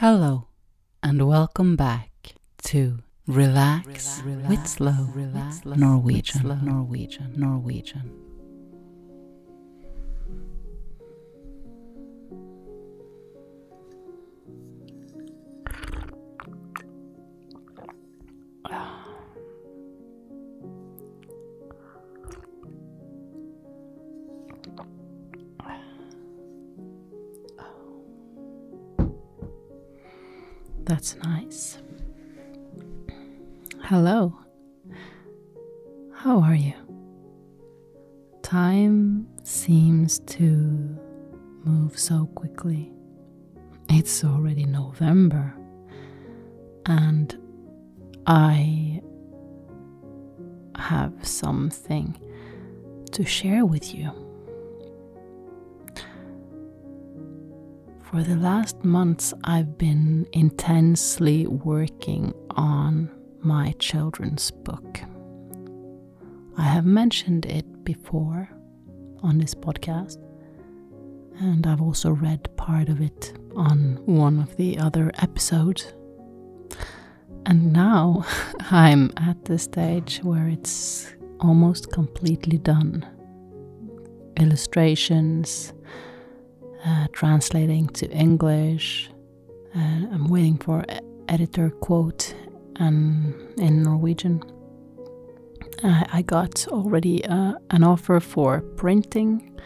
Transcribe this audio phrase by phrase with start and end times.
[0.00, 0.48] Hello,
[1.02, 5.08] and welcome back to Relax, with Slow
[5.64, 8.12] Norwegian, Norwegian, Norwegian.
[18.68, 18.95] Ah.
[30.86, 31.78] That's nice.
[33.82, 34.38] Hello.
[36.14, 36.74] How are you?
[38.42, 40.46] Time seems to
[41.64, 42.92] move so quickly.
[43.88, 45.52] It's already November,
[46.86, 47.36] and
[48.28, 49.02] I
[50.76, 52.16] have something
[53.10, 54.25] to share with you.
[58.16, 65.02] For the last months, I've been intensely working on my children's book.
[66.56, 68.48] I have mentioned it before
[69.22, 70.16] on this podcast,
[71.40, 75.92] and I've also read part of it on one of the other episodes.
[77.44, 78.24] And now
[78.70, 83.06] I'm at the stage where it's almost completely done.
[84.38, 85.74] Illustrations,
[86.86, 89.10] uh, translating to English.
[89.74, 90.84] Uh, I'm waiting for
[91.28, 92.34] editor quote
[92.76, 94.42] and in Norwegian.
[95.82, 99.58] Uh, I got already uh, an offer for printing,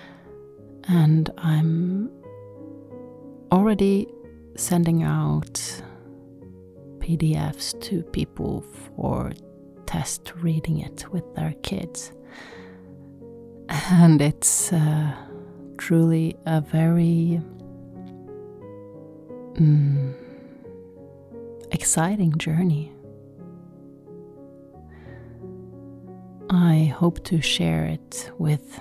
[0.89, 2.11] and I'm
[3.53, 4.09] already
[4.57, 5.83] sending out
[6.99, 9.33] PDFs to people for
[9.87, 12.13] test reading it with their kids.
[13.69, 15.15] And it's uh,
[15.81, 17.41] truly a very
[19.55, 20.15] mm,
[21.73, 22.93] exciting journey.
[26.51, 28.79] I hope to share it with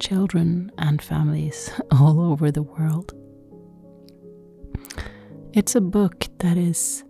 [0.00, 3.12] children and families all over the world.
[5.52, 7.04] It's a book that is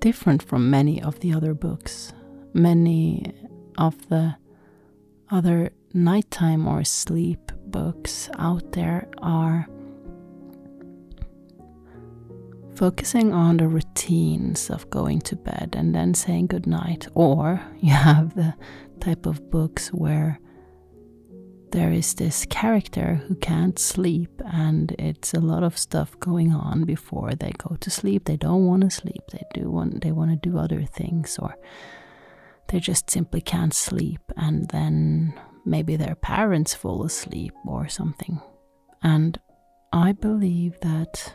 [0.00, 2.12] different from many of the other books.
[2.54, 3.34] Many
[3.76, 4.36] of the
[5.30, 9.66] other nighttime or sleep books out there are
[12.76, 18.34] focusing on the routines of going to bed and then saying goodnight, or you have
[18.34, 18.54] the
[19.00, 20.38] type of books where
[21.72, 26.84] there is this character who can't sleep and it's a lot of stuff going on
[26.84, 28.24] before they go to sleep.
[28.24, 29.22] They don't want to sleep.
[29.32, 31.56] They do want they want to do other things or
[32.68, 34.20] they just simply can't sleep.
[34.36, 35.34] And then
[35.66, 38.40] maybe their parents fall asleep or something.
[39.02, 39.38] And
[39.92, 41.34] I believe that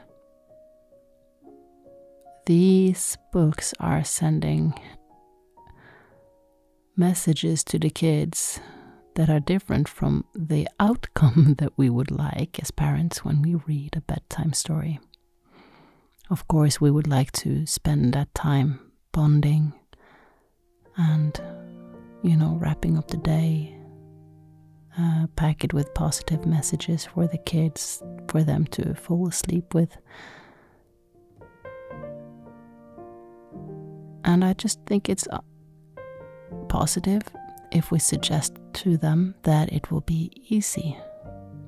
[2.46, 4.74] these books are sending
[6.96, 8.59] messages to the kids
[9.16, 13.96] that are different from the outcome that we would like as parents when we read
[13.96, 15.00] a bedtime story.
[16.30, 18.80] Of course, we would like to spend that time
[19.12, 19.74] bonding
[20.96, 21.38] and,
[22.24, 23.75] you know, wrapping up the day
[24.97, 29.97] uh, pack it with positive messages for the kids, for them to fall asleep with.
[34.24, 35.40] And I just think it's uh,
[36.69, 37.22] positive
[37.72, 40.97] if we suggest to them that it will be easy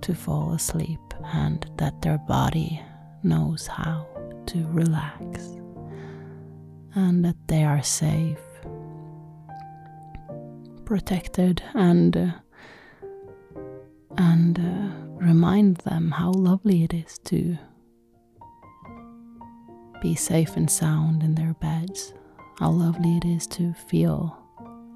[0.02, 1.00] to fall asleep
[1.34, 2.82] and that their body
[3.24, 4.06] knows how
[4.48, 5.48] to relax
[6.96, 8.40] and that they are safe,
[10.86, 12.32] protected, and uh,
[14.18, 17.58] and uh, remind them how lovely it is to
[20.02, 22.14] be safe and sound in their beds,
[22.60, 24.38] how lovely it is to feel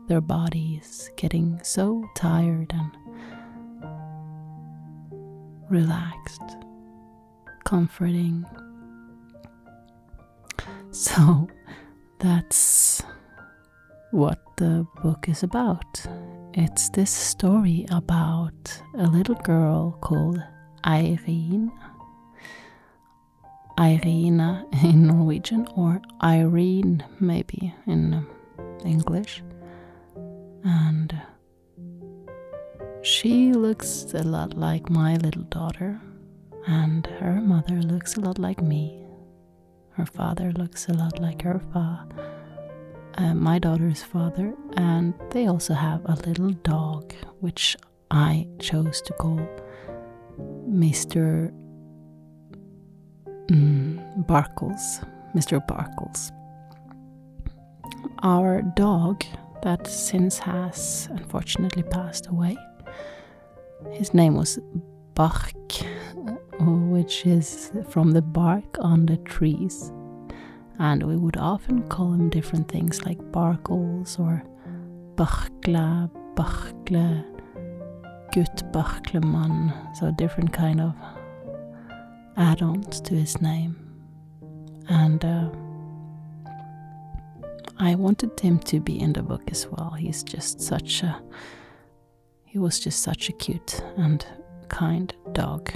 [0.07, 2.91] their bodies getting so tired and
[5.69, 6.57] relaxed,
[7.65, 8.45] comforting.
[10.91, 11.47] So
[12.17, 13.03] that's
[14.11, 16.07] what the book is about.
[16.53, 20.41] It's this story about a little girl called
[20.85, 21.71] Irene.
[23.79, 28.27] Irina in Norwegian, or Irene maybe in um,
[28.83, 29.43] English.
[30.63, 31.21] And
[33.03, 36.01] she looks a lot like my little daughter,
[36.65, 39.03] and her mother looks a lot like me.
[39.91, 42.36] Her father looks a lot like her father
[43.17, 47.75] uh, my daughter's father, and they also have a little dog, which
[48.11, 49.39] I chose to call
[50.69, 51.51] Mr.
[54.27, 55.03] Barkles,
[55.35, 55.65] Mr.
[55.67, 56.31] Barkles.
[58.23, 59.23] Our dog,
[59.63, 62.55] that since has unfortunately passed away,
[63.91, 64.59] his name was
[65.13, 65.53] Bark,
[66.59, 69.91] which is from the bark on the trees.
[70.79, 74.43] And we would often call him different things like Barkles or
[75.15, 77.23] Barkla, Barkle,
[78.33, 80.93] Gut Barkleman, so different kind of
[82.37, 83.75] add-ons to his name.
[84.87, 85.49] And uh,
[87.79, 89.91] I wanted him to be in the book as well.
[89.91, 91.21] He's just such a
[92.45, 94.25] he was just such a cute and
[94.69, 95.71] kind dog.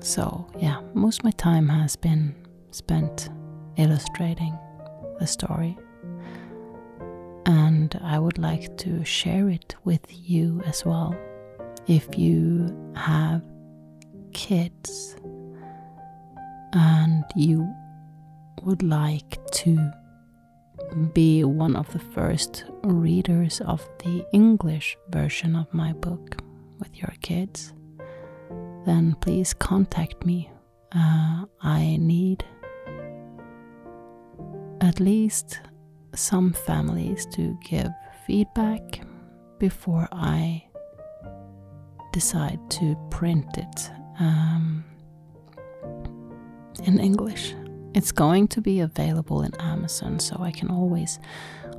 [0.00, 2.34] So, yeah, most of my time has been
[2.70, 3.28] spent
[3.76, 4.58] illustrating
[5.18, 5.76] the story.
[7.46, 11.14] And I would like to share it with you as well.
[11.86, 13.42] If you have
[14.32, 15.16] kids
[16.72, 17.68] and you
[18.62, 19.90] would like to
[21.12, 26.42] be one of the first readers of the English version of my book
[26.78, 27.72] with your kids,
[28.86, 30.50] then please contact me.
[30.92, 32.44] Uh, I need
[34.80, 35.60] at least
[36.14, 37.90] some families to give
[38.26, 39.00] feedback
[39.58, 40.64] before I
[42.12, 44.84] decide to print it um,
[46.84, 47.54] in English.
[47.94, 51.18] It's going to be available in Amazon, so I can always,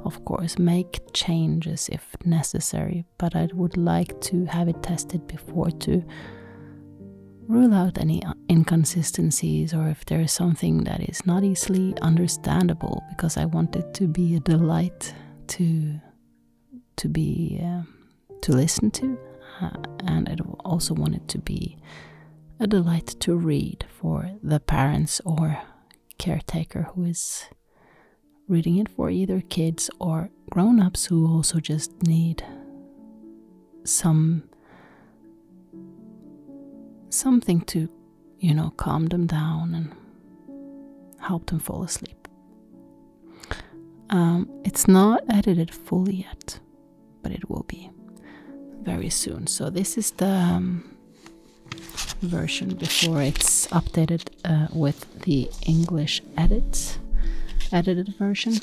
[0.03, 5.71] of course, make changes if necessary, but I would like to have it tested before
[5.71, 6.03] to
[7.51, 13.36] rule out any inconsistencies or if there is something that is not easily understandable because
[13.36, 15.13] I want it to be a delight
[15.48, 16.00] to
[16.95, 17.81] to be uh,
[18.42, 19.18] to listen to
[19.62, 19.69] uh,
[20.06, 21.77] and I also want it to be
[22.59, 25.62] a delight to read for the parents or
[26.18, 27.45] caretaker who is
[28.48, 32.45] reading it for either kids or grown-ups who also just need
[33.83, 34.44] some
[37.13, 37.90] something to,
[38.40, 39.96] you know, calm them down and
[41.19, 42.28] help them fall asleep.
[44.10, 46.60] Um, it's not edited fully yet,
[47.22, 47.90] but it will be
[48.81, 49.48] very soon.
[49.48, 50.98] So, this is the um,
[52.22, 56.98] version before it's updated uh, with the English edit,
[57.72, 58.56] edited version.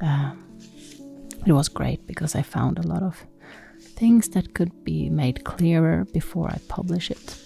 [0.00, 0.32] Uh,
[1.44, 3.24] it was great because I found a lot of
[3.80, 7.41] things that could be made clearer before I publish it.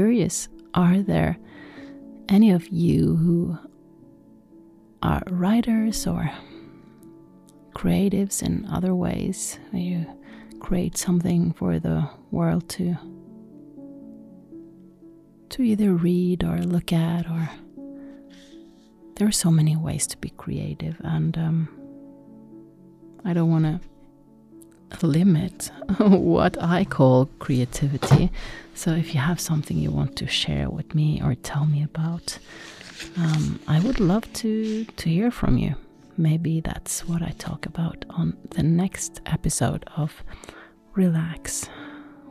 [0.00, 1.36] Curious are there
[2.30, 3.58] any of you who
[5.02, 6.32] are writers or
[7.74, 9.58] creatives in other ways?
[9.74, 10.06] You
[10.58, 12.96] create something for the world to
[15.50, 17.50] to either read or look at or
[19.16, 21.68] there are so many ways to be creative and um,
[23.24, 23.89] i don't want to
[25.02, 28.30] limit what I call creativity.
[28.74, 32.38] So if you have something you want to share with me or tell me about,
[33.16, 35.74] um, I would love to to hear from you.
[36.16, 40.22] Maybe that's what I talk about on the next episode of
[40.94, 41.68] Relax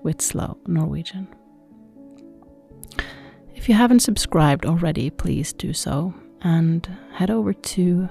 [0.04, 1.28] with Slow Norwegian.
[3.56, 8.10] If you haven't subscribed already, please do so and head over to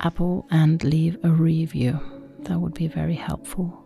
[0.00, 2.00] Apple and leave a review
[2.44, 3.82] that would be very helpful.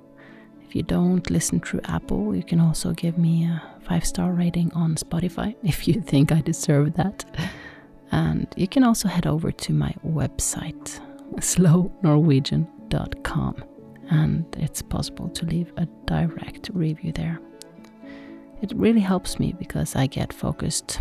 [0.62, 4.72] If you don't listen through Apple, you can also give me a five star rating
[4.72, 7.24] on Spotify if you think I deserve that.
[8.12, 11.00] And you can also head over to my website,
[11.36, 13.64] slownorwegian.com,
[14.10, 17.40] and it's possible to leave a direct review there.
[18.62, 21.00] It really helps me because I get focused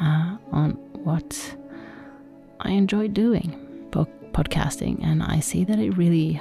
[0.00, 0.72] uh, on
[1.04, 1.56] what
[2.60, 3.56] I enjoy doing,
[4.32, 6.40] podcasting, and I see that it really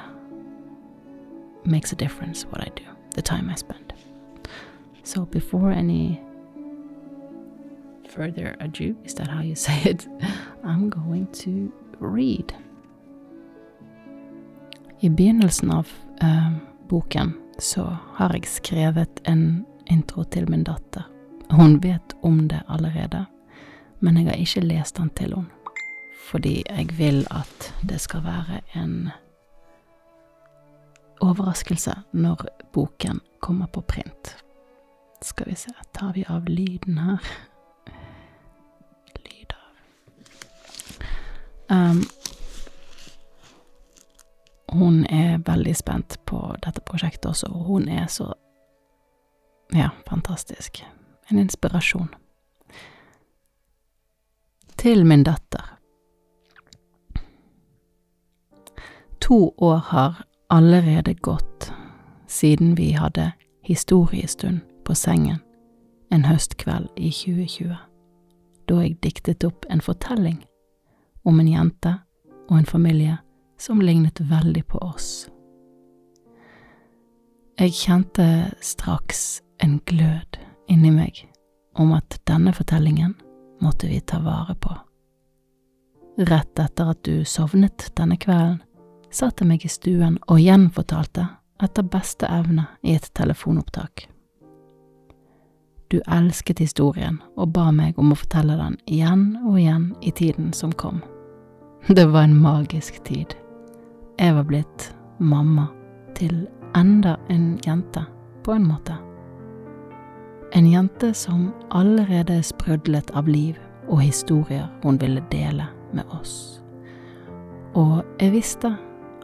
[1.63, 2.85] makes a difference what I do,
[3.15, 3.93] the time I spend.
[5.03, 6.21] So before any
[8.09, 10.07] further ado, is that how you say it?
[10.63, 12.53] I'm going to read.
[14.99, 15.87] I begynnelsen av
[16.21, 16.51] uh,
[16.89, 21.03] boken så har jeg skrevet en intro til min datter.
[21.49, 23.25] Hun vet om det allerede,
[23.99, 25.49] men jeg har ikke lest den til henne.
[26.29, 29.09] Fordi jeg vil at det skal være en
[31.21, 34.35] overraskelse når boken kommer på print.
[35.21, 37.19] Skal vi se, tar vi av lyden her.
[39.19, 39.73] Lyd av
[41.75, 42.03] um,
[44.71, 48.33] hun er veldig spent på dette prosjektet også, og hun er så
[49.73, 50.85] ja, fantastisk.
[51.29, 52.09] En inspirasjon.
[54.77, 55.75] Til min datter.
[59.21, 61.71] To år har allerede gått
[62.27, 65.39] siden vi hadde historiestund på sengen
[66.11, 67.75] en høstkveld i 2020,
[68.69, 70.39] da jeg diktet opp en fortelling
[71.23, 71.93] om en jente
[72.49, 73.17] og en familie
[73.61, 75.29] som lignet veldig på oss.
[77.59, 78.25] Jeg kjente
[78.63, 80.39] straks en glød
[80.71, 81.25] inni meg
[81.77, 83.13] om at denne fortellingen
[83.61, 84.73] måtte vi ta vare på.
[86.19, 88.63] Rett etter at du sovnet denne kvelden,
[89.11, 91.27] satte meg i stuen og gjenfortalte
[91.63, 94.07] etter beste evne i et telefonopptak.
[95.89, 100.53] Du elsket historien og ba meg om å fortelle den igjen og igjen i tiden
[100.53, 101.01] som kom.
[101.87, 103.33] Det var en magisk tid.
[104.19, 105.69] Jeg var blitt mamma
[106.15, 106.45] til
[106.77, 108.03] enda en jente,
[108.43, 108.93] på en måte.
[110.53, 116.61] En jente som allerede sprudlet av liv og historier hun ville dele med oss.
[117.73, 118.75] Og jeg visste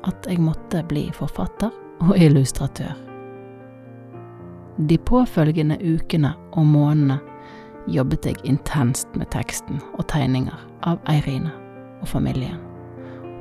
[0.10, 2.94] at jeg måtte bli forfatter og illustratør.
[4.90, 7.20] De påfølgende ukene og månedene
[7.88, 10.58] jobbet jeg intenst med teksten og tegninger
[10.90, 11.54] av Eirine
[12.02, 12.60] og familien,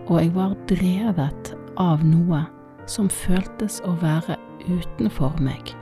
[0.07, 2.45] og jeg var drevet av noe
[2.87, 4.37] som føltes å være
[4.69, 5.73] utenfor meg.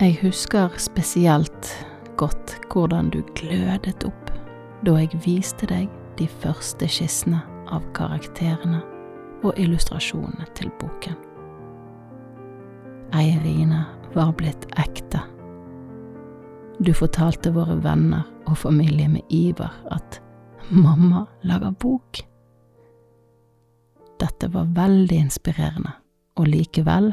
[0.00, 1.72] Jeg husker spesielt
[2.20, 4.30] godt hvordan du glødet opp
[4.84, 5.88] da jeg viste deg
[6.18, 7.40] de første skissene
[7.70, 8.80] av karakterene
[9.44, 11.16] og illustrasjonene til boken.
[13.16, 15.22] Eirine var blitt ekte.
[16.80, 20.20] Du fortalte våre venner og familie med iver at
[20.70, 22.22] mamma lager bok.
[24.20, 25.92] Dette var veldig inspirerende,
[26.36, 27.12] og likevel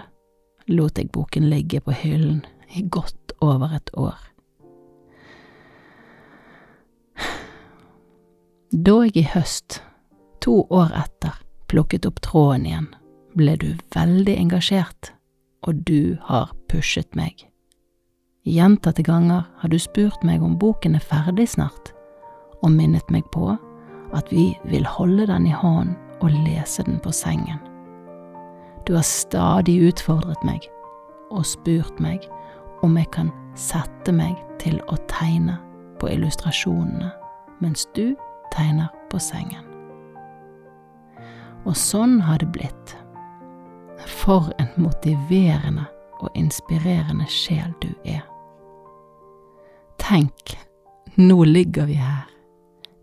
[0.68, 2.44] lot jeg boken ligge på hyllen
[2.76, 4.18] i godt over et år.
[8.68, 9.78] Da jeg i høst,
[10.44, 11.38] to år etter,
[11.72, 12.88] plukket opp tråden igjen,
[13.40, 15.14] ble du veldig engasjert,
[15.64, 17.46] og du har pushet meg.
[18.44, 21.94] Gjentatte ganger har du spurt meg om boken er ferdig snart,
[22.60, 23.54] og minnet meg på
[24.12, 27.64] at vi vil holde den i hånden og lese den på sengen.
[28.84, 30.68] Du har stadig utfordret meg
[31.32, 32.28] og spurt meg
[32.84, 35.56] om jeg kan sette meg til å tegne
[36.02, 37.14] på illustrasjonene
[37.64, 38.12] mens du
[38.56, 39.66] tegner på sengen.
[41.68, 42.96] Og sånn har det blitt.
[44.08, 45.88] For en motiverende
[46.22, 48.24] og inspirerende sjel du er.
[50.00, 50.56] Tenk,
[51.18, 52.28] nå ligger vi her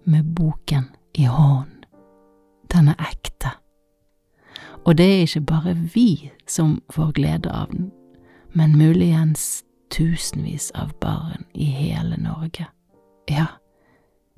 [0.05, 1.85] med boken i hånden.
[2.73, 3.53] Den er ekte.
[4.85, 7.91] Og det er ikke bare vi som får glede av den,
[8.53, 12.67] men muligens tusenvis av barn i hele Norge.
[13.31, 13.47] Ja,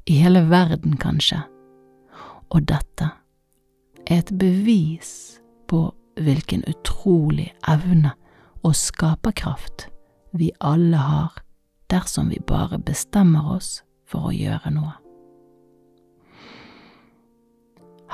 [0.06, 1.40] i hele verden kanskje.
[2.50, 3.10] Og dette
[4.06, 8.12] er et bevis på hvilken utrolig evne
[8.62, 9.88] og skaperkraft
[10.36, 11.42] vi alle har
[11.90, 14.94] dersom vi bare bestemmer oss for å gjøre noe.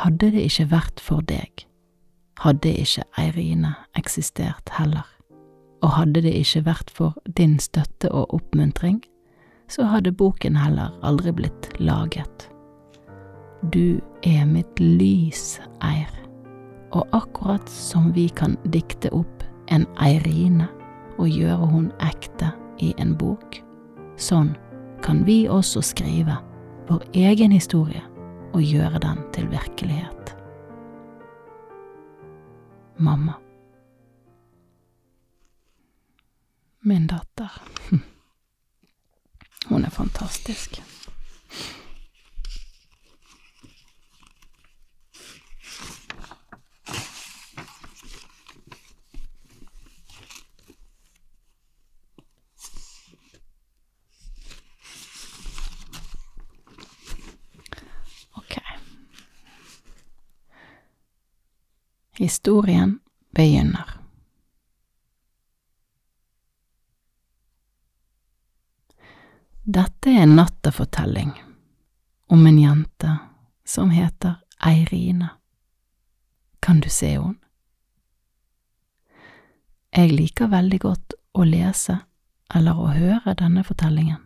[0.03, 1.67] Hadde det ikke vært for deg,
[2.41, 5.07] hadde ikke Eirine eksistert heller,
[5.85, 9.03] og hadde det ikke vært for din støtte og oppmuntring,
[9.73, 12.49] så hadde boken heller aldri blitt laget.
[13.73, 16.11] Du er mitt lys, Eir,
[16.93, 20.69] og akkurat som vi kan dikte opp en Eirine
[21.17, 22.51] og gjøre hun ekte
[22.85, 23.63] i en bok,
[24.21, 24.53] sånn
[25.03, 26.37] kan vi også skrive
[26.91, 28.03] vår egen historie
[28.53, 30.37] og gjøre den til virkelighet.
[33.01, 33.39] Mamma.
[36.83, 37.63] Min datter.
[40.03, 40.83] Fantastisk.
[58.35, 58.59] Ok.
[62.19, 64.03] Historien begynner.
[69.65, 70.11] Dette
[70.73, 71.43] en nattefortelling
[72.29, 73.19] om en jente
[73.65, 74.35] som heter
[74.67, 75.29] Eirine.
[76.61, 77.35] Kan du se henne?
[79.93, 81.99] Jeg liker veldig godt å lese
[82.55, 84.23] eller å høre denne fortellingen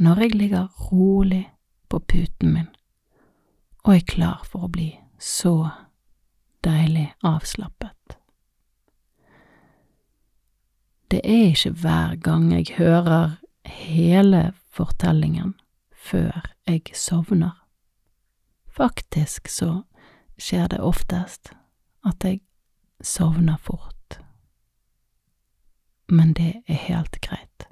[0.00, 1.50] når jeg ligger rolig
[1.88, 2.70] på puten min
[3.84, 5.68] og er klar for å bli så
[6.64, 8.16] deilig avslappet.
[11.10, 15.54] Det er ikke hver gang jeg hører hele fortellingen
[16.06, 17.66] før jeg sovner.
[18.76, 19.82] Faktisk så
[20.38, 21.50] skjer det oftest
[22.06, 22.40] at jeg
[23.02, 24.20] sovner fort,
[26.08, 27.66] men det er helt greit.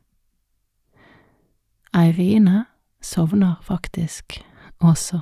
[1.95, 2.65] Eirine
[3.01, 4.41] sovner faktisk
[4.81, 5.21] også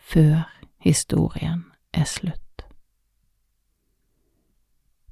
[0.00, 0.46] før
[0.80, 2.64] historien er slutt.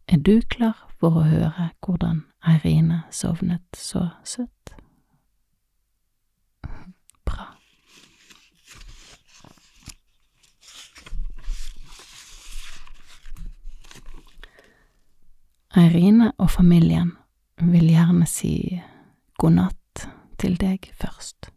[0.08, 4.76] Er du klar for å høre hvordan Eirine sovnet så søtt?
[15.76, 17.08] Eirine og familien
[17.58, 18.78] vil gjerne si
[19.42, 20.04] god natt
[20.38, 21.48] til deg først.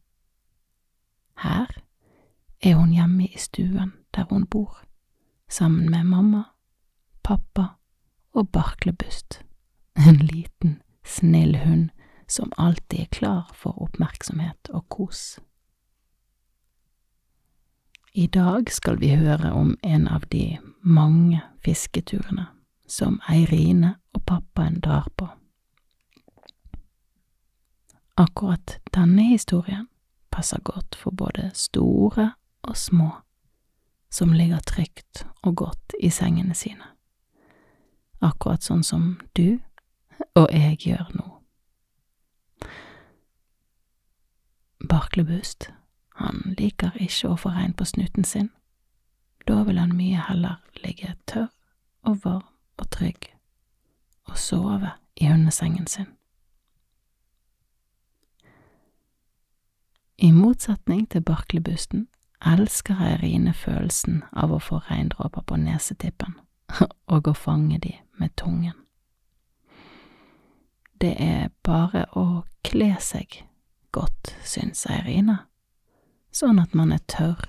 [1.44, 1.70] Her
[2.66, 4.82] er hun hjemme i stuen der hun bor,
[5.50, 6.42] sammen med mamma,
[7.22, 7.68] pappa
[8.34, 9.44] og Barklebust,
[9.94, 11.94] en liten, snill hund
[12.28, 15.38] som alltid er klar for oppmerksomhet og kos.
[18.18, 22.57] I dag skal vi høre om en av de mange fisketurene
[22.88, 25.27] som Eirine og pappaen drar på.
[28.17, 29.88] Akkurat denne historien
[30.32, 32.32] passer godt for både store
[32.63, 33.12] og små,
[34.10, 36.94] som ligger trygt og godt i sengene sine,
[38.22, 39.60] akkurat sånn som du
[40.34, 41.27] og jeg gjør nå.
[44.89, 45.70] Barklebust,
[46.15, 48.50] han liker ikke å få regn på snuten sin,
[49.46, 51.51] da vil han mye heller ligge tørr
[52.08, 53.32] og varm og trygg
[54.28, 56.08] og sove i hundesengen sin.
[60.18, 62.08] I motsetning til Barklebusten
[62.46, 66.34] elsker Eirine følelsen av å få regndråper på nesetippen
[67.13, 68.74] og å fange de med tungen.
[71.02, 73.44] Det er bare å kle seg
[73.94, 75.44] godt, syns Eirine,
[76.34, 77.46] sånn at man er tørr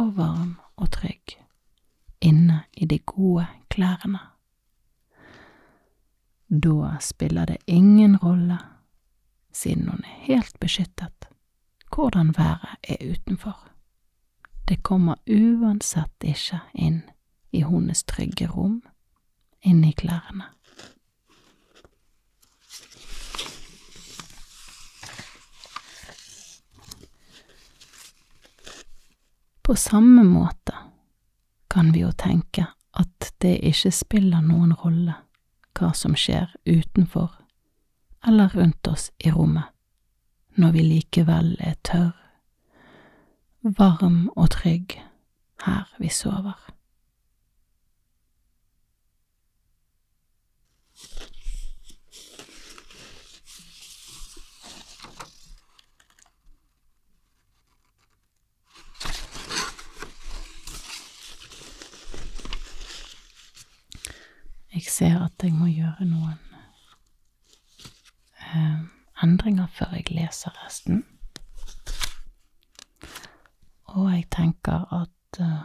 [0.00, 1.36] og varm og trygg
[2.24, 4.20] inne i de gode klærne.
[6.50, 8.58] Da spiller det ingen rolle,
[9.52, 11.20] siden hun er helt beskyttet
[11.94, 13.68] hvordan været er utenfor.
[14.68, 17.02] Det kommer uansett ikke inn
[17.52, 18.82] i hennes trygge rom,
[19.62, 20.44] inn i klærne.
[29.62, 30.74] På samme måte
[31.70, 35.14] kan vi jo tenke at det ikke spiller noen rolle
[35.80, 37.32] hva som skjer utenfor
[38.26, 39.72] eller rundt oss i rommet
[40.60, 42.16] når vi likevel er tørr,
[43.62, 44.98] varm og trygg
[45.64, 46.58] her vi sover.
[64.74, 66.38] Jeg ser at jeg må gjøre noen
[68.38, 68.78] eh,
[69.22, 71.02] endringer før jeg leser resten.
[73.90, 75.62] Og jeg tenker at eh,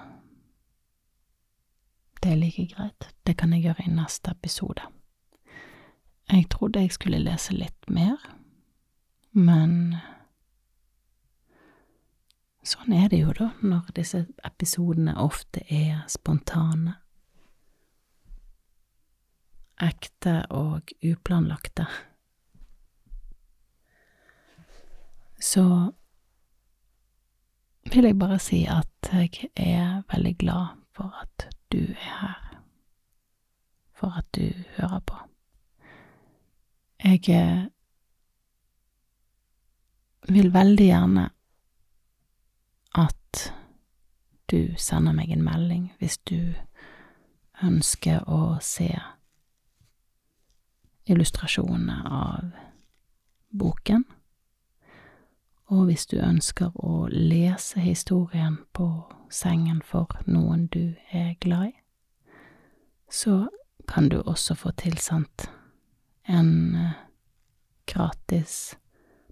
[2.23, 3.09] det er like greit.
[3.27, 4.81] Det kan jeg gjøre i neste episode.
[6.31, 8.17] Jeg trodde jeg skulle lese litt mer,
[9.31, 9.93] men
[12.65, 16.95] sånn er det jo, da, når disse episodene ofte er spontane.
[19.81, 21.87] Ekte og uplanlagte.
[25.45, 25.91] så
[27.93, 32.61] vil jeg bare si at jeg er veldig glad for at du er her,
[33.93, 35.15] for at du hører på.
[37.03, 37.65] Jeg eh,
[40.33, 41.29] vil veldig gjerne
[42.95, 43.53] at
[44.51, 46.55] du sender meg en melding hvis du
[47.63, 48.89] ønsker å se
[51.05, 52.51] illustrasjonene av
[53.49, 54.05] boken.
[55.65, 58.87] Og hvis du ønsker å lese historien på
[59.33, 61.75] sengen for noen du er glad i,
[63.09, 63.47] så
[63.89, 65.49] kan du også få tilsendt
[66.25, 66.91] en eh,
[67.85, 68.75] gratis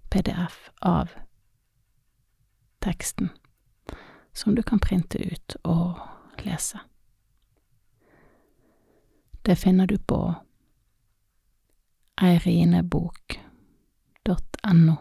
[0.09, 1.09] PDF av
[2.81, 3.29] teksten,
[4.33, 5.99] som du kan printe ut og
[6.45, 6.79] lese.
[9.45, 10.35] Det finner du på
[12.23, 14.95] eirinebok.no.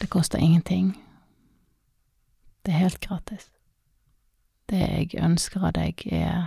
[0.00, 1.04] Det koster ingenting.
[2.62, 3.50] Det er helt gratis.
[4.68, 6.46] Det jeg ønsker av deg, er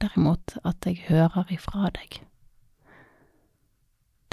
[0.00, 2.22] derimot at jeg hører ifra deg.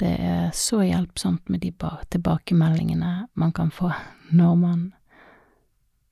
[0.00, 1.72] Det er så hjelpsomt med de
[2.10, 3.92] tilbakemeldingene man kan få
[4.30, 4.94] når man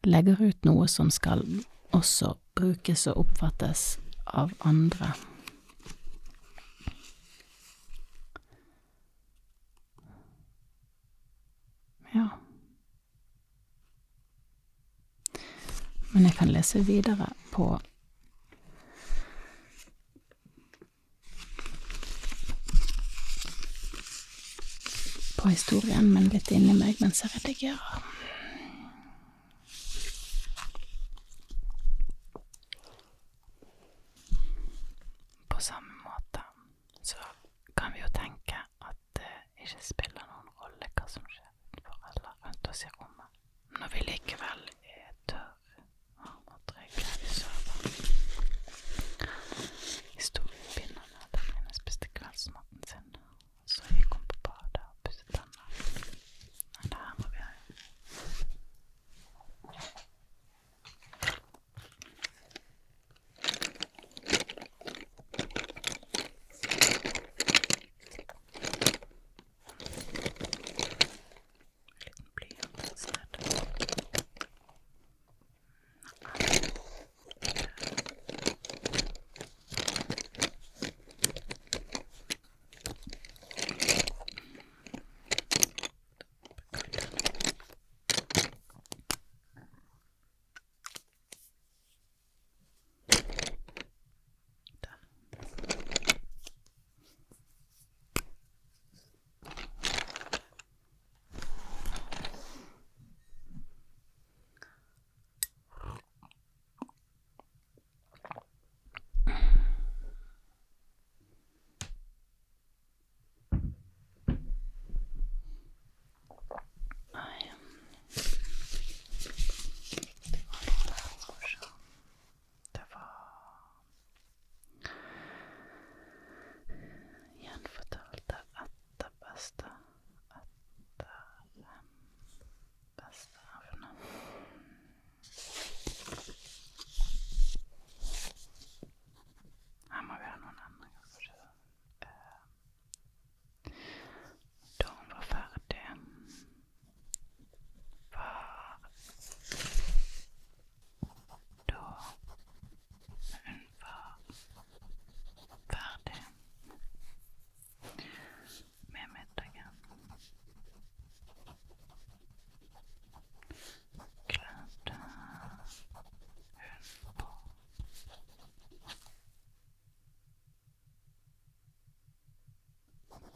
[0.04, 1.40] legger ut noe som skal
[1.96, 5.14] også brukes og oppfattes av andre.
[12.12, 12.28] Ja.
[16.10, 17.80] Men jeg kan lese videre på
[25.38, 28.17] på historien, men litt inni meg mens jeg redigerer.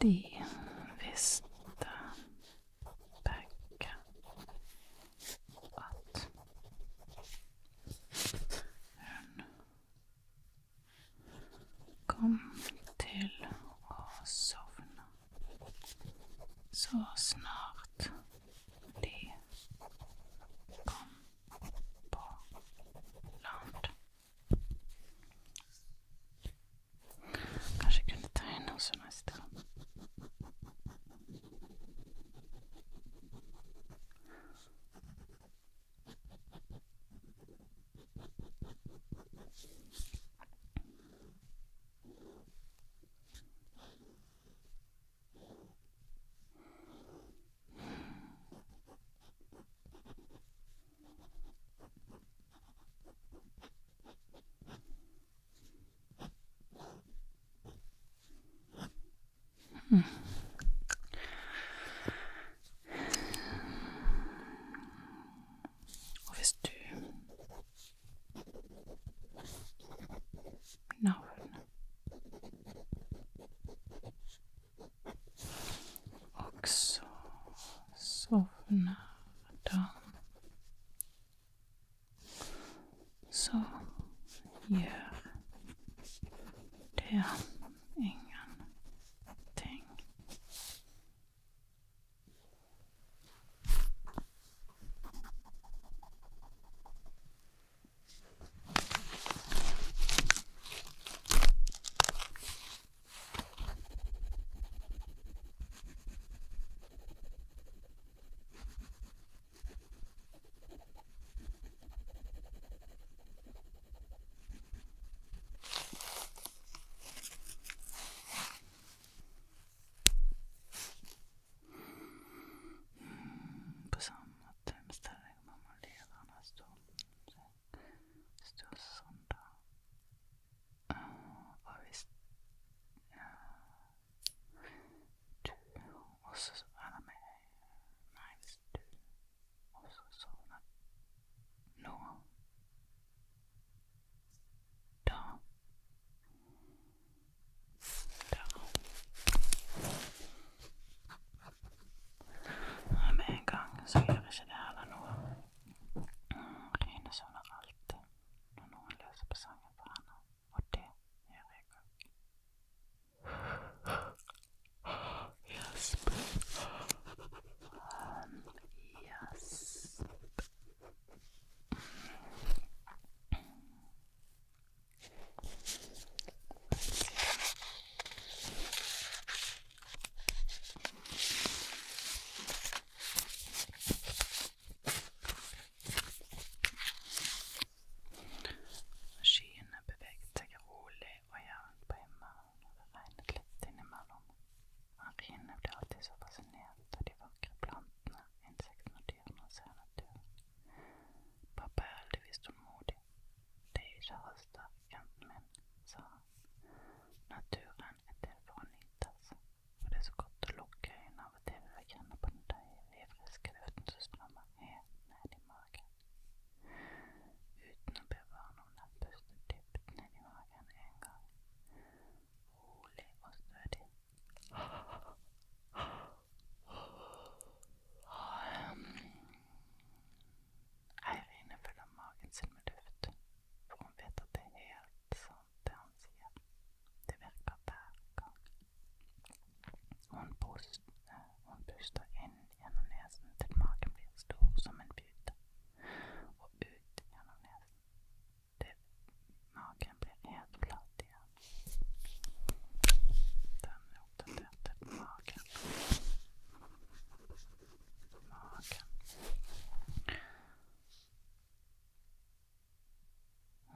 [0.03, 0.32] the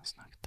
[0.07, 0.46] snackt.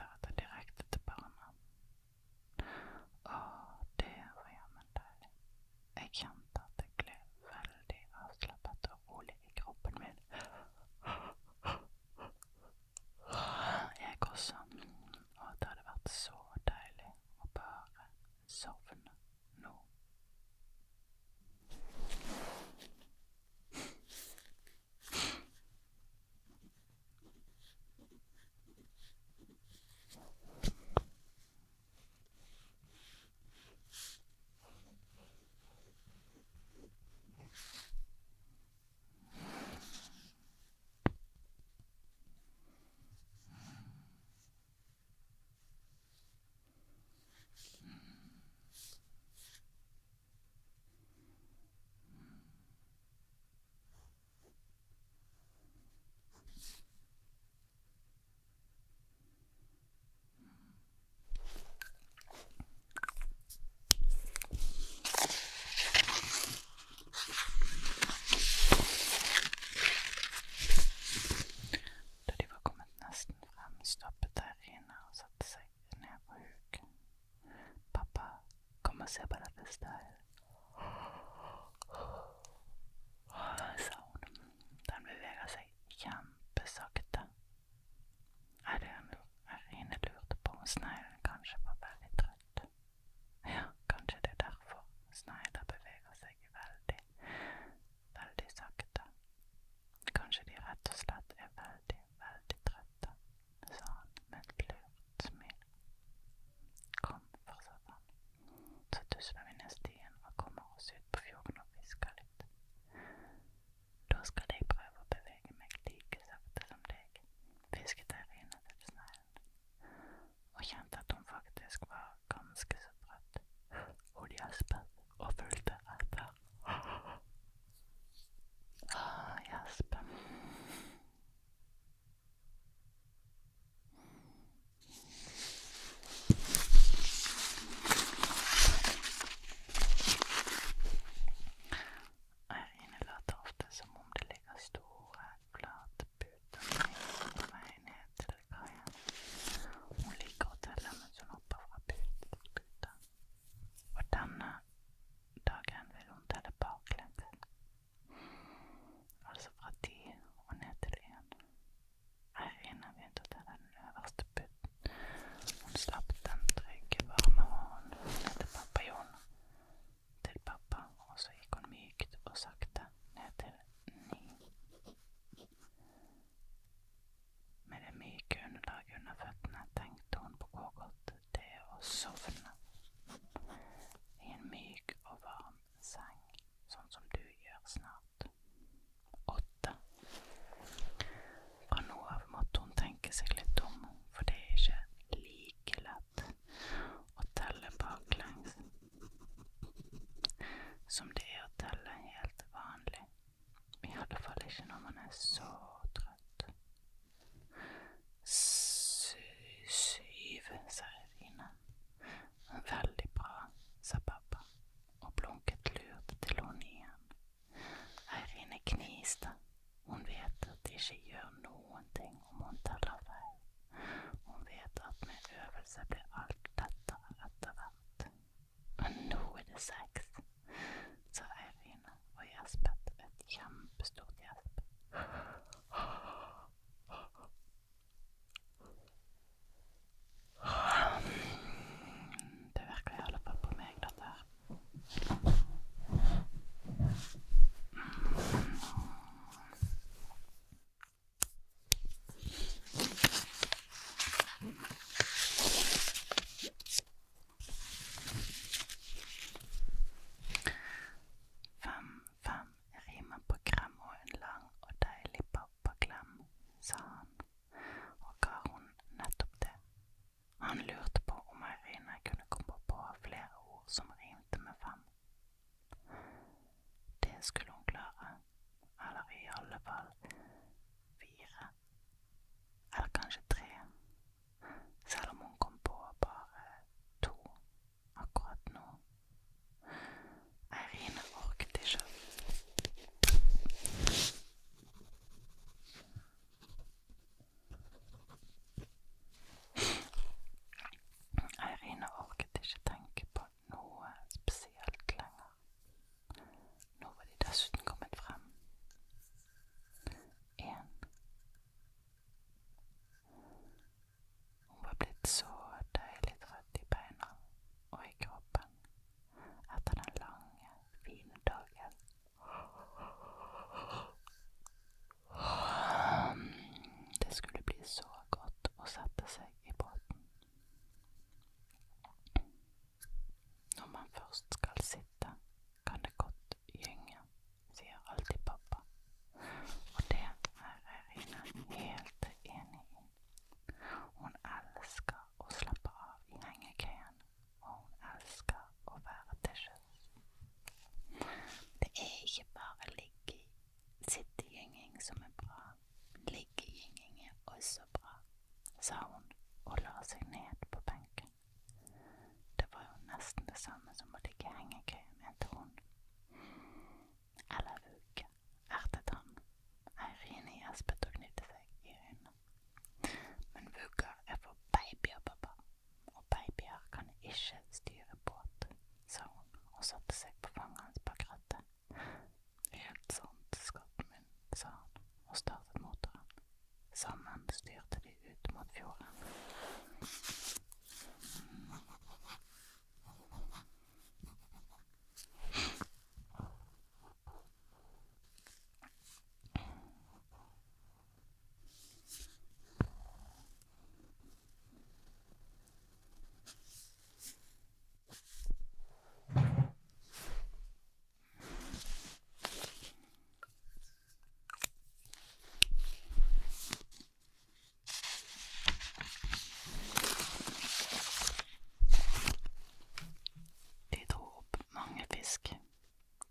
[425.10, 425.36] faktisk.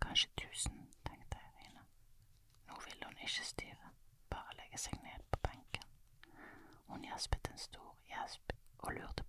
[0.01, 0.73] Kanskje tusen,
[1.05, 1.81] tenkte Irina.
[2.67, 3.91] Nå ville hun ikke styre,
[4.31, 5.85] bare legge seg ned på benken.
[6.87, 9.28] Hun gjespet en stor gjesp og lurte på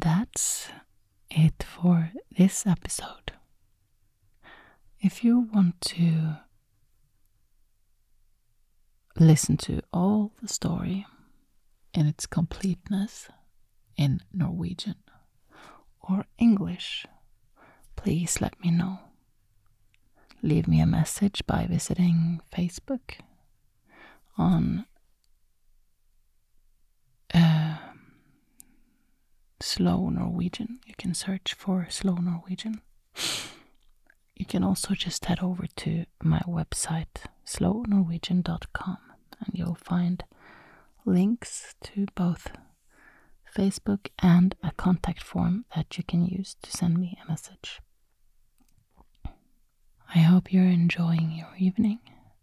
[0.00, 0.68] that's
[1.30, 3.32] it for this episode.
[5.00, 6.36] If you want to
[9.18, 11.06] listen to all the story
[11.94, 13.28] in its completeness
[13.96, 14.96] in Norwegian
[16.00, 17.06] or English,
[17.96, 19.00] please let me know.
[20.42, 23.18] Leave me a message by visiting Facebook
[24.36, 24.86] on
[27.34, 27.76] uh,
[29.60, 30.80] Slow Norwegian.
[30.86, 32.80] You can search for Slow Norwegian.
[34.36, 38.98] You can also just head over to my website, slownorwegian.com,
[39.40, 40.22] and you'll find
[41.04, 42.52] links to both
[43.56, 47.80] Facebook and a contact form that you can use to send me a message.
[50.14, 52.00] I hope you're enjoying your evening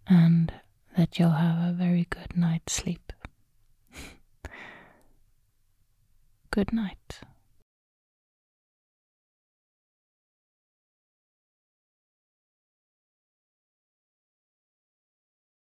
[0.07, 0.53] and
[0.97, 3.11] that you'll have a very good night's sleep.
[6.55, 7.19] Good night.